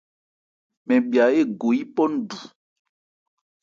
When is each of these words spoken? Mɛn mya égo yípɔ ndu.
Mɛn 0.85 1.01
mya 1.09 1.25
égo 1.39 1.67
yípɔ 1.77 2.03
ndu. 2.13 2.37